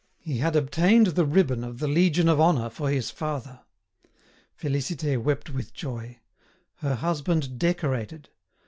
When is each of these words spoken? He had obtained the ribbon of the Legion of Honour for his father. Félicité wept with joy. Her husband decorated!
He 0.17 0.39
had 0.39 0.55
obtained 0.55 1.05
the 1.13 1.27
ribbon 1.27 1.63
of 1.63 1.77
the 1.77 1.87
Legion 1.87 2.27
of 2.27 2.41
Honour 2.41 2.71
for 2.71 2.89
his 2.89 3.11
father. 3.11 3.61
Félicité 4.59 5.21
wept 5.21 5.51
with 5.51 5.75
joy. 5.75 6.17
Her 6.77 6.95
husband 6.95 7.59
decorated! 7.59 8.29